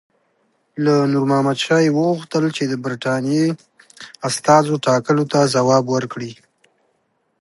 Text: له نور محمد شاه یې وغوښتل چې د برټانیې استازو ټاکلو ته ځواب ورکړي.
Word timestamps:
له 0.83 0.95
نور 1.13 1.25
محمد 1.29 1.57
شاه 1.65 1.81
یې 1.85 1.95
وغوښتل 1.97 2.43
چې 2.57 2.63
د 2.67 2.73
برټانیې 2.83 3.45
استازو 4.27 4.73
ټاکلو 4.85 5.23
ته 5.31 5.39
ځواب 5.53 5.83
ورکړي. 5.89 6.31